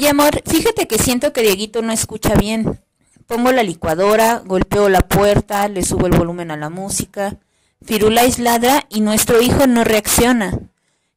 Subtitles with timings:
[0.00, 2.80] Oye, amor, fíjate que siento que Dieguito no escucha bien.
[3.26, 7.36] Pongo la licuadora, golpeo la puerta, le subo el volumen a la música.
[7.84, 10.58] Firulais ladra y nuestro hijo no reacciona.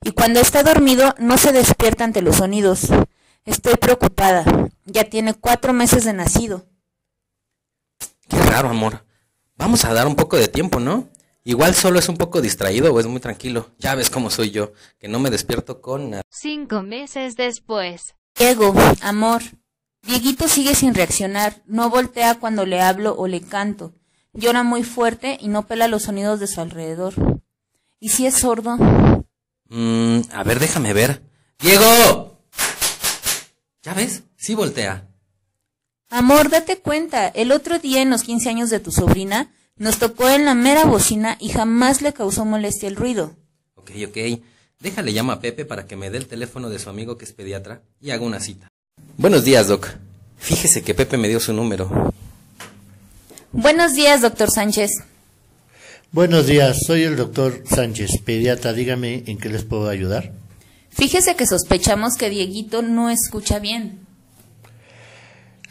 [0.02, 2.89] Y cuando está dormido no se despierta ante los sonidos.
[3.46, 4.43] Estoy preocupada.
[4.84, 6.65] Ya tiene cuatro meses de nacido.
[8.27, 9.05] Qué raro, amor.
[9.55, 11.07] Vamos a dar un poco de tiempo, ¿no?
[11.45, 13.71] Igual solo es un poco distraído o es muy tranquilo.
[13.77, 16.23] Ya ves cómo soy yo, que no me despierto con nada.
[16.29, 18.15] Cinco meses después.
[18.37, 19.42] Diego, amor.
[20.01, 21.61] Dieguito sigue sin reaccionar.
[21.65, 23.93] No voltea cuando le hablo o le canto.
[24.33, 27.14] Llora muy fuerte y no pela los sonidos de su alrededor.
[28.00, 28.77] ¿Y si es sordo?
[29.69, 31.24] Mmm, a ver, déjame ver.
[31.60, 32.39] ¡Diego!
[33.83, 34.23] ¿Ya ves?
[34.36, 35.08] Sí voltea.
[36.09, 37.27] Amor, date cuenta.
[37.27, 40.86] El otro día en los 15 años de tu sobrina nos tocó en la mera
[40.86, 43.36] bocina y jamás le causó molestia el ruido.
[43.75, 44.17] Ok, ok.
[44.83, 47.31] Déjale llama a Pepe para que me dé el teléfono de su amigo que es
[47.31, 48.67] pediatra y haga una cita.
[49.16, 49.88] Buenos días, Doc.
[50.38, 52.11] Fíjese que Pepe me dio su número.
[53.53, 54.91] Buenos días, doctor Sánchez.
[56.11, 58.73] Buenos días, soy el doctor Sánchez, pediatra.
[58.73, 60.33] Dígame en qué les puedo ayudar.
[60.89, 63.99] Fíjese que sospechamos que Dieguito no escucha bien.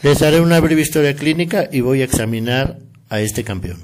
[0.01, 2.79] Les haré una breve historia clínica y voy a examinar
[3.09, 3.79] a este campeón.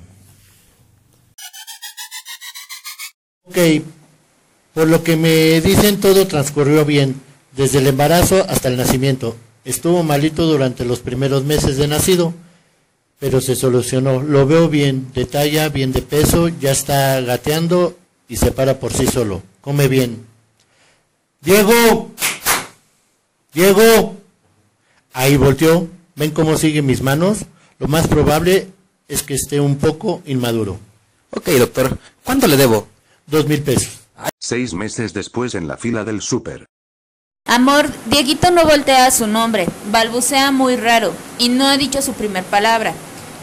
[3.43, 3.57] Ok,
[4.73, 7.21] por lo que me dicen todo transcurrió bien,
[7.55, 9.35] desde el embarazo hasta el nacimiento.
[9.65, 12.33] Estuvo malito durante los primeros meses de nacido,
[13.19, 14.21] pero se solucionó.
[14.21, 18.93] Lo veo bien, de talla, bien de peso, ya está gateando y se para por
[18.93, 19.41] sí solo.
[19.61, 20.25] Come bien.
[21.41, 22.11] Diego,
[23.53, 24.17] Diego,
[25.13, 25.87] ahí volteó.
[26.15, 27.39] ¿Ven cómo siguen mis manos?
[27.79, 28.67] Lo más probable
[29.07, 30.79] es que esté un poco inmaduro.
[31.31, 31.97] Ok, doctor.
[32.23, 32.87] ¿Cuánto le debo?
[33.25, 33.98] Dos mil pesos.
[34.39, 36.65] Seis meses después en la fila del súper.
[37.45, 42.43] Amor, Dieguito no voltea su nombre, balbucea muy raro y no ha dicho su primer
[42.43, 42.93] palabra.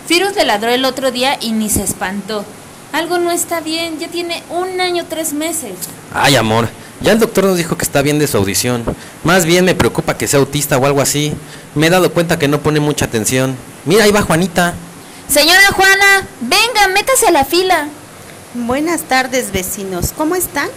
[0.06, 2.44] Firus le ladró el otro día y ni se espantó.
[2.92, 5.72] Algo no está bien, ya tiene un año tres meses.
[6.14, 6.68] Ay, amor.
[7.00, 8.84] Ya el doctor nos dijo que está bien de su audición.
[9.24, 11.34] Más bien me preocupa que sea autista o algo así.
[11.74, 13.56] Me he dado cuenta que no pone mucha atención.
[13.84, 14.74] Mira, ahí va Juanita.
[15.28, 17.88] Señora Juana, venga, métase a la fila.
[18.64, 20.12] Buenas tardes, vecinos.
[20.16, 20.68] ¿Cómo están?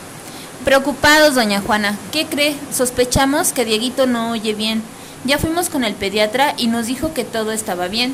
[0.66, 1.98] Preocupados, doña Juana.
[2.12, 2.54] ¿Qué cree?
[2.76, 4.84] Sospechamos que Dieguito no oye bien.
[5.24, 8.14] Ya fuimos con el pediatra y nos dijo que todo estaba bien.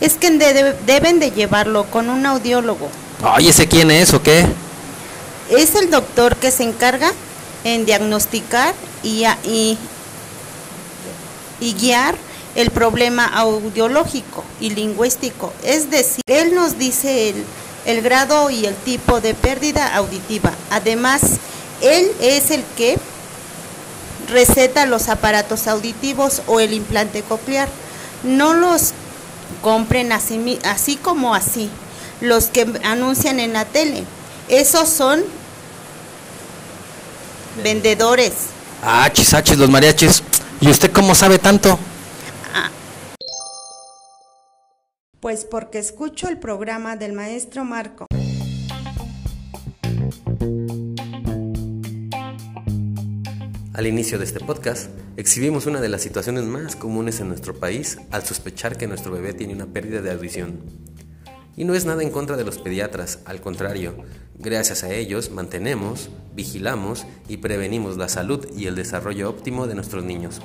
[0.00, 2.88] Es que de- deben de llevarlo con un audiólogo.
[3.22, 4.44] Ay, ¿ese quién es o qué?
[5.50, 7.12] Es el doctor que se encarga
[7.62, 8.74] en diagnosticar
[9.04, 9.78] y, a- y,
[11.60, 12.16] y guiar
[12.56, 15.52] el problema audiológico y lingüístico.
[15.62, 17.44] Es decir, él nos dice el,
[17.86, 20.52] el grado y el tipo de pérdida auditiva.
[20.70, 21.22] Además,
[21.80, 22.98] él es el que
[24.28, 27.68] receta los aparatos auditivos o el implante coclear.
[28.24, 28.92] No los
[29.62, 31.70] compren así, como así,
[32.20, 34.04] los que anuncian en la tele.
[34.48, 35.22] Esos son
[37.62, 38.32] vendedores.
[38.82, 40.22] Ah, chisachis, los mariachis.
[40.60, 41.78] ¿Y usted cómo sabe tanto?
[45.26, 48.06] Pues porque escucho el programa del maestro Marco.
[53.72, 57.98] Al inicio de este podcast, exhibimos una de las situaciones más comunes en nuestro país
[58.12, 60.60] al sospechar que nuestro bebé tiene una pérdida de audición.
[61.56, 63.96] Y no es nada en contra de los pediatras, al contrario,
[64.38, 70.04] gracias a ellos mantenemos, vigilamos y prevenimos la salud y el desarrollo óptimo de nuestros
[70.04, 70.40] niños.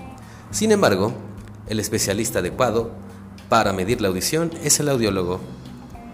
[0.50, 1.14] Sin embargo,
[1.68, 3.11] el especialista adecuado
[3.52, 5.42] para medir la audición es el audiólogo.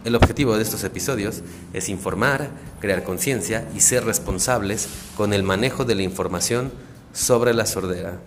[0.06, 2.50] El objetivo de estos episodios es informar,
[2.80, 6.72] crear conciencia y ser responsables con el manejo de la información
[7.14, 8.20] sobre la sordera.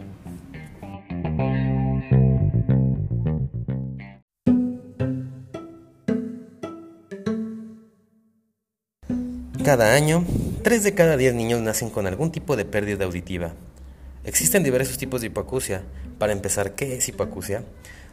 [9.65, 10.25] Cada año,
[10.62, 13.54] 3 de cada 10 niños nacen con algún tipo de pérdida auditiva.
[14.22, 15.83] Existen diversos tipos de hipoacusia.
[16.21, 17.65] Para empezar, ¿qué es hipoacusia?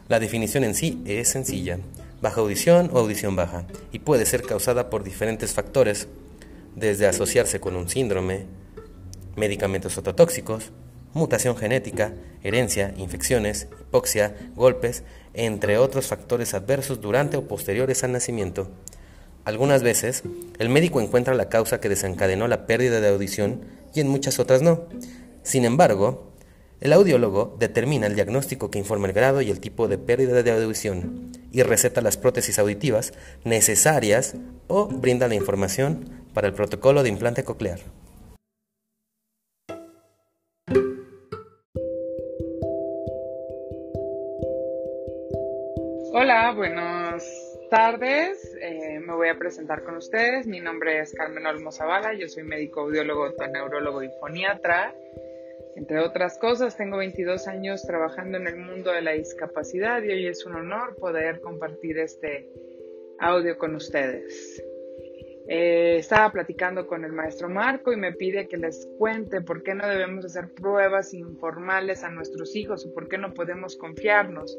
[0.08, 1.78] La definición en sí es sencilla,
[2.22, 6.08] baja audición o audición baja, y puede ser causada por diferentes factores,
[6.74, 8.46] desde asociarse con un síndrome,
[9.36, 10.72] medicamentos ototóxicos,
[11.12, 15.02] mutación genética, herencia, infecciones, hipoxia, golpes,
[15.34, 18.70] entre otros factores adversos durante o posteriores al nacimiento.
[19.44, 20.22] Algunas veces,
[20.58, 23.60] el médico encuentra la causa que desencadenó la pérdida de audición
[23.94, 24.84] y en muchas otras no.
[25.42, 26.27] Sin embargo,
[26.80, 30.52] el audiólogo determina el diagnóstico que informa el grado y el tipo de pérdida de
[30.52, 33.12] audición y receta las prótesis auditivas
[33.44, 34.36] necesarias
[34.68, 37.80] o brinda la información para el protocolo de implante coclear.
[46.12, 47.24] Hola, buenas
[47.70, 48.56] tardes.
[48.60, 50.46] Eh, me voy a presentar con ustedes.
[50.46, 52.14] Mi nombre es Carmen Olmo Zavala.
[52.14, 54.94] Yo soy médico audiólogo, neurólogo y foniatra.
[55.78, 60.26] Entre otras cosas, tengo 22 años trabajando en el mundo de la discapacidad y hoy
[60.26, 62.50] es un honor poder compartir este
[63.20, 64.60] audio con ustedes.
[65.46, 69.76] Eh, estaba platicando con el maestro Marco y me pide que les cuente por qué
[69.76, 74.58] no debemos hacer pruebas informales a nuestros hijos o por qué no podemos confiarnos.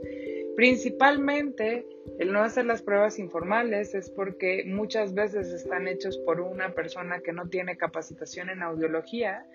[0.56, 1.86] Principalmente,
[2.18, 7.20] el no hacer las pruebas informales es porque muchas veces están hechos por una persona
[7.20, 9.46] que no tiene capacitación en audiología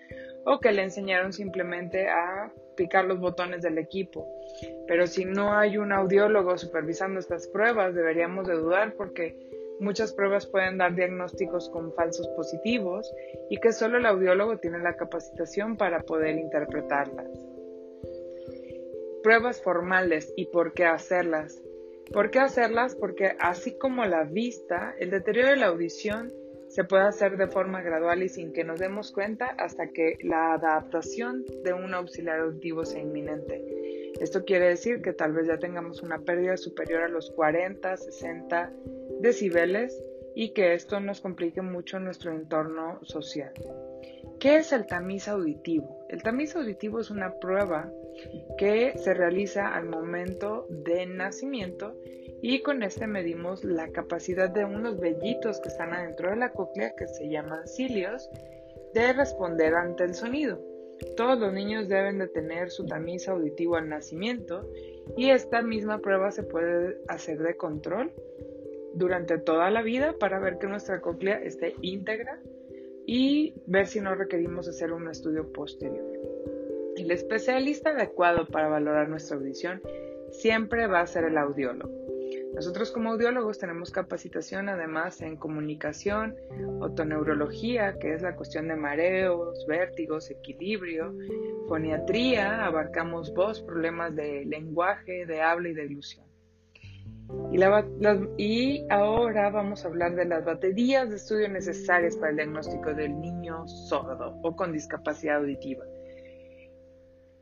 [0.45, 4.27] o que le enseñaron simplemente a picar los botones del equipo.
[4.87, 9.35] Pero si no hay un audiólogo supervisando estas pruebas, deberíamos de dudar porque
[9.79, 13.13] Muchas pruebas pueden dar diagnósticos con falsos positivos
[13.49, 17.27] y que solo el audiólogo tiene la capacitación para poder interpretarlas.
[19.21, 21.61] Pruebas formales y por qué hacerlas.
[22.13, 22.95] ¿Por qué hacerlas?
[22.95, 26.31] Porque así como la vista, el deterioro de la audición
[26.75, 30.55] se puede hacer de forma gradual y sin que nos demos cuenta hasta que la
[30.55, 34.11] adaptación de un auxiliar auditivo sea inminente.
[34.19, 38.73] Esto quiere decir que tal vez ya tengamos una pérdida superior a los 40, 60
[39.21, 40.03] decibeles
[40.35, 43.53] y que esto nos complique mucho nuestro entorno social.
[44.41, 46.05] ¿Qué es el tamiz auditivo?
[46.09, 47.89] El tamiz auditivo es una prueba
[48.57, 51.95] que se realiza al momento de nacimiento
[52.41, 56.95] y con este medimos la capacidad de unos vellitos que están adentro de la cóclea
[56.95, 58.29] que se llaman cilios
[58.93, 60.59] de responder ante el sonido.
[61.17, 64.69] Todos los niños deben de tener su tamiz auditivo al nacimiento
[65.17, 68.13] y esta misma prueba se puede hacer de control
[68.93, 72.39] durante toda la vida para ver que nuestra cóclea esté íntegra
[73.05, 76.34] y ver si no requerimos hacer un estudio posterior.
[76.97, 79.81] El especialista adecuado para valorar nuestra audición
[80.31, 81.93] siempre va a ser el audiólogo.
[82.53, 86.35] Nosotros como audiólogos tenemos capacitación además en comunicación,
[86.79, 91.13] otoneurología, que es la cuestión de mareos, vértigos, equilibrio,
[91.67, 96.25] foniatría, abarcamos voz, problemas de lenguaje, de habla y de ilusión.
[98.37, 103.19] Y, ahora vamos a hablar de las baterías de estudio necesarias para el diagnóstico del
[103.19, 105.83] niño sordo o con discapacidad auditiva.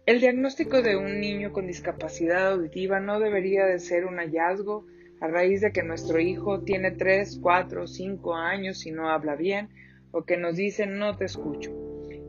[0.05, 4.85] El diagnóstico de un niño con discapacidad auditiva no debería de ser un hallazgo
[5.21, 9.69] a raíz de que nuestro hijo tiene 3, 4, 5 años y no habla bien
[10.11, 11.71] o que nos dice no te escucho.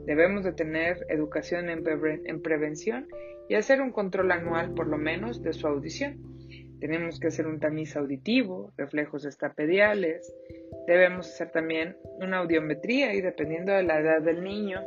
[0.07, 3.09] Debemos de tener educación en prevención
[3.49, 6.23] y hacer un control anual por lo menos de su audición.
[6.79, 10.33] Tenemos que hacer un tamiz auditivo, reflejos estapediales.
[10.87, 14.81] Debemos hacer también una audiometría y dependiendo de la edad del niño,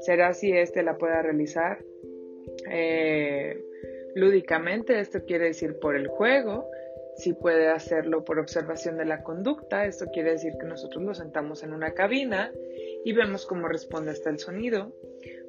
[0.00, 1.78] será si éste la pueda realizar
[2.70, 3.62] eh,
[4.14, 6.68] lúdicamente, esto quiere decir por el juego,
[7.16, 11.62] si puede hacerlo por observación de la conducta, esto quiere decir que nosotros nos sentamos
[11.62, 12.52] en una cabina
[13.04, 14.92] y vemos cómo responde hasta el sonido.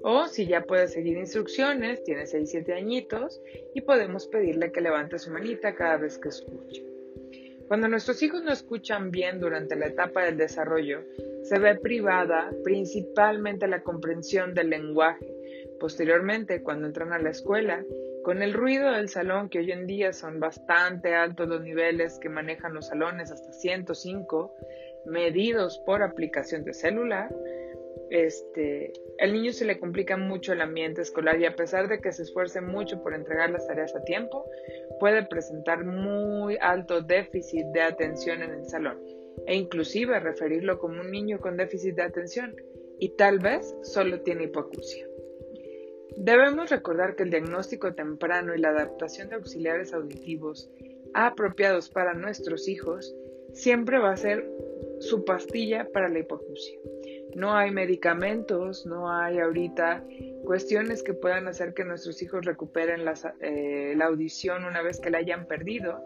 [0.03, 3.41] O si ya puede seguir instrucciones, tiene 6, 7 añitos
[3.73, 6.85] y podemos pedirle que levante su manita cada vez que escuche.
[7.67, 11.03] Cuando nuestros hijos no escuchan bien durante la etapa del desarrollo,
[11.41, 15.25] se ve privada principalmente la comprensión del lenguaje.
[15.79, 17.83] Posteriormente, cuando entran a la escuela,
[18.23, 22.29] con el ruido del salón, que hoy en día son bastante altos los niveles que
[22.29, 24.55] manejan los salones, hasta 105,
[25.05, 27.29] medidos por aplicación de celular,
[28.09, 32.11] este, el niño se le complica mucho el ambiente escolar y a pesar de que
[32.11, 34.45] se esfuerce mucho por entregar las tareas a tiempo,
[34.99, 38.99] puede presentar muy alto déficit de atención en el salón
[39.47, 42.55] e inclusive referirlo como un niño con déficit de atención
[42.99, 45.07] y tal vez solo tiene hipoacusia.
[46.17, 50.69] Debemos recordar que el diagnóstico temprano y la adaptación de auxiliares auditivos
[51.13, 53.15] apropiados para nuestros hijos
[53.53, 54.49] siempre va a ser
[54.99, 56.79] su pastilla para la hipoacusia.
[57.35, 60.05] No hay medicamentos, no hay ahorita
[60.45, 63.01] cuestiones que puedan hacer que nuestros hijos recuperen
[63.41, 66.01] eh, la audición una vez que la hayan perdido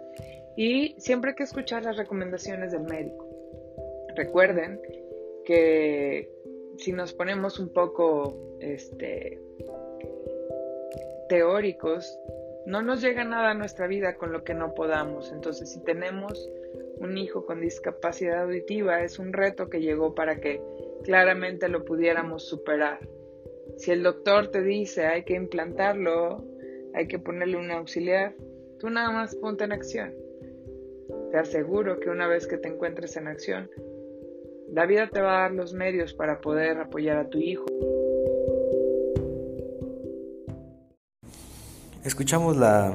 [0.57, 3.27] y siempre hay que escuchar las recomendaciones del médico.
[4.15, 4.79] Recuerden
[5.45, 6.29] que
[6.77, 9.39] si nos ponemos un poco este,
[11.29, 12.19] teóricos,
[12.65, 15.31] no nos llega nada a nuestra vida con lo que no podamos.
[15.31, 16.49] Entonces, si tenemos
[16.97, 20.61] un hijo con discapacidad auditiva, es un reto que llegó para que
[21.03, 22.99] claramente lo pudiéramos superar.
[23.77, 26.43] Si el doctor te dice hay que implantarlo,
[26.93, 28.35] hay que ponerle un auxiliar,
[28.79, 30.13] tú nada más ponte en acción.
[31.31, 33.69] Te aseguro que una vez que te encuentres en acción,
[34.71, 37.65] la vida te va a dar los medios para poder apoyar a tu hijo.
[42.05, 42.93] Escuchamos la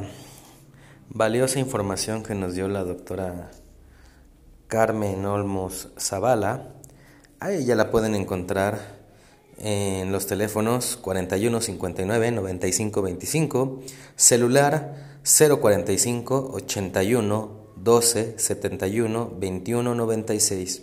[1.10, 3.50] Valiosa información que nos dio la doctora
[4.66, 6.70] Carmen Olmos Zavala.
[7.38, 8.80] A ella la pueden encontrar
[9.58, 13.82] en los teléfonos 41 59 95 25,
[14.16, 20.82] celular 045 81 12 71 21 96.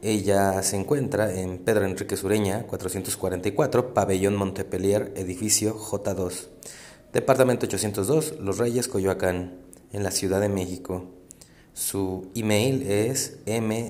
[0.00, 6.46] Ella se encuentra en Pedro Enrique Sureña, 444, Pabellón Montepelier, edificio J2,
[7.16, 9.54] Departamento 802, Los Reyes, Coyoacán,
[9.90, 11.06] en la Ciudad de México.
[11.72, 13.88] Su email es mdddta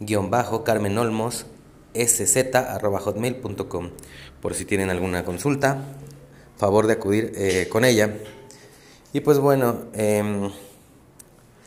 [0.00, 1.44] Olmos
[1.92, 3.90] sz.hotmail.com
[4.40, 5.84] por si tienen alguna consulta,
[6.56, 8.16] favor de acudir eh, con ella.
[9.12, 10.50] Y pues bueno, em,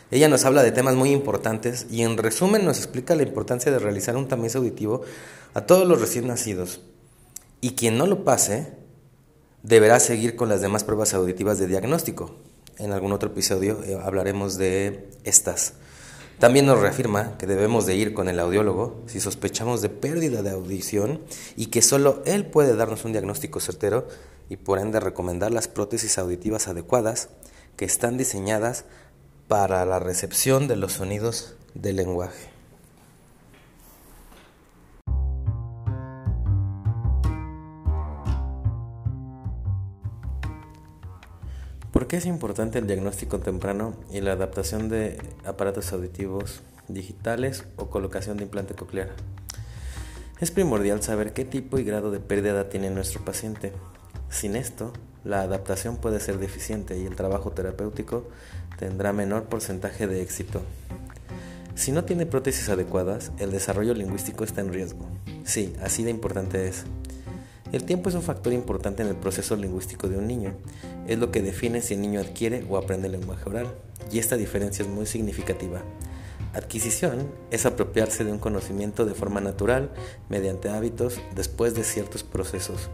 [0.10, 3.78] ella nos habla de temas muy importantes y en resumen nos explica la importancia de
[3.78, 5.04] realizar un tamiz auditivo
[5.54, 6.82] a todos los recién nacidos.
[7.62, 8.74] Y quien no lo pase
[9.64, 12.36] deberá seguir con las demás pruebas auditivas de diagnóstico.
[12.78, 15.74] En algún otro episodio eh, hablaremos de estas.
[16.40, 20.50] También nos reafirma que debemos de ir con el audiólogo si sospechamos de pérdida de
[20.50, 21.22] audición
[21.56, 24.08] y que solo él puede darnos un diagnóstico certero
[24.50, 27.30] y por ende recomendar las prótesis auditivas adecuadas
[27.76, 28.86] que están diseñadas
[29.48, 32.51] para la recepción de los sonidos del lenguaje.
[42.12, 48.36] Qué es importante el diagnóstico temprano y la adaptación de aparatos auditivos digitales o colocación
[48.36, 49.12] de implante coclear?
[50.42, 53.72] Es primordial saber qué tipo y grado de pérdida tiene nuestro paciente.
[54.30, 54.92] Sin esto,
[55.24, 58.28] la adaptación puede ser deficiente y el trabajo terapéutico
[58.78, 60.62] tendrá menor porcentaje de éxito.
[61.76, 65.08] Si no tiene prótesis adecuadas, el desarrollo lingüístico está en riesgo.
[65.46, 66.84] Sí, así de importante es.
[67.72, 70.54] El tiempo es un factor importante en el proceso lingüístico de un niño.
[71.08, 73.68] Es lo que define si el niño adquiere o aprende el lenguaje oral,
[74.12, 75.82] y esta diferencia es muy significativa.
[76.54, 79.90] Adquisición es apropiarse de un conocimiento de forma natural
[80.28, 82.90] mediante hábitos después de ciertos procesos.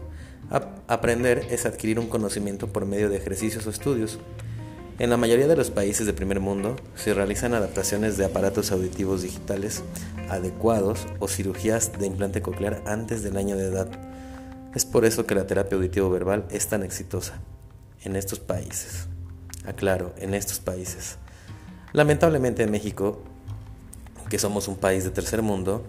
[0.86, 4.20] aprender es adquirir un conocimiento por medio de ejercicios o estudios.
[5.00, 9.22] En la mayoría de los países de primer mundo se realizan adaptaciones de aparatos auditivos
[9.22, 9.82] digitales
[10.28, 13.88] adecuados o cirugías de implante coclear antes del año de edad.
[14.74, 17.40] Es por eso que la terapia auditivo-verbal es tan exitosa
[18.04, 19.06] en estos países.
[19.66, 21.18] Aclaro, en estos países.
[21.92, 23.22] Lamentablemente en México,
[24.28, 25.84] que somos un país de tercer mundo,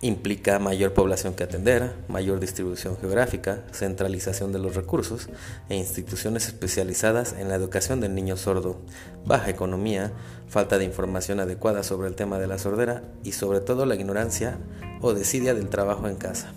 [0.00, 5.30] implica mayor población que atender, mayor distribución geográfica, centralización de los recursos
[5.70, 8.82] e instituciones especializadas en la educación del niño sordo,
[9.24, 10.12] baja economía,
[10.46, 14.58] falta de información adecuada sobre el tema de la sordera y sobre todo la ignorancia
[15.00, 16.52] o desidia del trabajo en casa.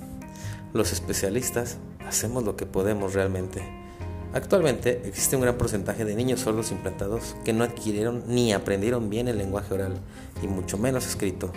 [0.73, 3.86] Los especialistas hacemos lo que podemos realmente.
[4.37, 9.27] Actualmente existe un gran porcentaje de niños sordos implantados que no adquirieron ni aprendieron bien
[9.27, 9.95] el lenguaje oral
[10.43, 11.51] y mucho menos escrito.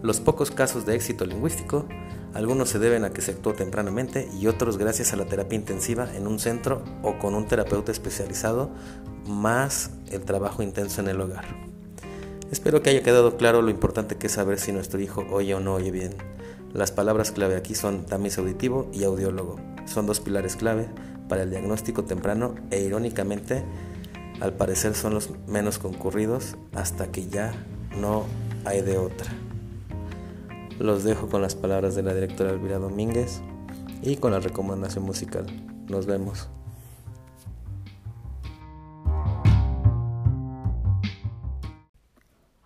[0.00, 1.86] Los pocos casos de éxito lingüístico,
[2.32, 6.08] algunos se deben a que se actuó tempranamente y otros gracias a la terapia intensiva
[6.14, 8.70] en un centro o con un terapeuta especializado,
[9.26, 11.46] más el trabajo intenso en el hogar.
[12.52, 15.58] Espero que haya quedado claro lo importante que es saber si nuestro hijo oye o
[15.58, 16.14] no oye bien.
[16.72, 19.56] Las palabras clave aquí son tamiz auditivo y audiólogo.
[19.86, 20.86] Son dos pilares clave
[21.28, 23.64] para el diagnóstico temprano e irónicamente
[24.40, 27.52] al parecer son los menos concurridos hasta que ya
[27.98, 28.24] no
[28.64, 29.30] hay de otra.
[30.78, 33.40] Los dejo con las palabras de la directora Elvira Domínguez
[34.02, 35.46] y con la recomendación musical.
[35.88, 36.48] Nos vemos.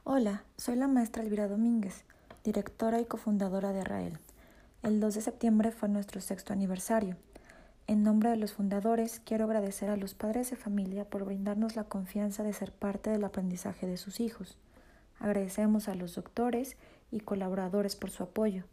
[0.05, 2.05] Hola, soy la maestra Elvira Domínguez,
[2.43, 4.19] directora y cofundadora de Rael.
[4.83, 7.17] El 2 de septiembre fue nuestro sexto aniversario.
[7.89, 11.85] En nombre de los fundadores, quiero agradecer a los padres de familia por brindarnos la
[11.85, 14.59] confianza de ser parte del aprendizaje de sus hijos.
[15.19, 16.77] Agradecemos a los doctores
[17.11, 18.65] y colaboradores por su apoyo,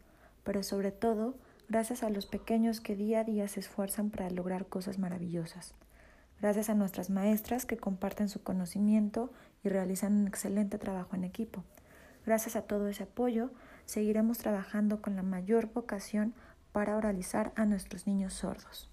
[0.44, 1.34] pero sobre todo
[1.70, 5.72] gracias a los pequeños que día a día se esfuerzan para lograr cosas maravillosas.
[6.42, 9.32] Gracias a nuestras maestras que comparten su conocimiento
[9.64, 11.64] y realizan un excelente trabajo en equipo.
[12.26, 13.48] Gracias a todo ese apoyo,
[13.86, 16.34] seguiremos trabajando con la mayor vocación
[16.72, 18.90] para oralizar a nuestros niños sordos.